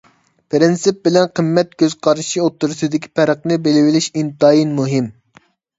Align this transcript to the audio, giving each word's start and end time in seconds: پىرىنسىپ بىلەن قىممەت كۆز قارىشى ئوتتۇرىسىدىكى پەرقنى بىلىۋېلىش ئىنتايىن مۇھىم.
پىرىنسىپ 0.53 1.03
بىلەن 1.07 1.29
قىممەت 1.41 1.77
كۆز 1.83 1.97
قارىشى 2.07 2.43
ئوتتۇرىسىدىكى 2.47 3.15
پەرقنى 3.21 3.63
بىلىۋېلىش 3.69 4.13
ئىنتايىن 4.17 4.79
مۇھىم. 4.81 5.17